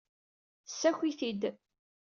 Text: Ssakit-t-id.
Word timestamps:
Ssakit-t-id. 0.69 1.41